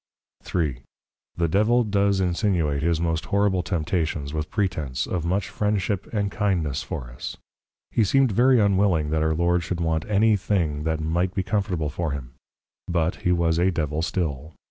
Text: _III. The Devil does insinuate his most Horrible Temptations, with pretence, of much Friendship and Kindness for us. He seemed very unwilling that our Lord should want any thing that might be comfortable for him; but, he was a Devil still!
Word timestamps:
_III. 0.67 0.81
The 1.35 1.47
Devil 1.47 1.83
does 1.83 2.19
insinuate 2.19 2.81
his 2.81 2.99
most 2.99 3.25
Horrible 3.25 3.61
Temptations, 3.61 4.33
with 4.33 4.49
pretence, 4.49 5.05
of 5.05 5.25
much 5.27 5.47
Friendship 5.47 6.11
and 6.11 6.31
Kindness 6.31 6.81
for 6.81 7.11
us. 7.11 7.37
He 7.91 8.03
seemed 8.03 8.31
very 8.31 8.59
unwilling 8.59 9.11
that 9.11 9.21
our 9.21 9.35
Lord 9.35 9.61
should 9.61 9.79
want 9.79 10.09
any 10.09 10.35
thing 10.37 10.85
that 10.85 10.99
might 11.01 11.35
be 11.35 11.43
comfortable 11.43 11.91
for 11.91 12.13
him; 12.13 12.31
but, 12.87 13.17
he 13.17 13.31
was 13.31 13.59
a 13.59 13.69
Devil 13.69 14.01
still! 14.01 14.55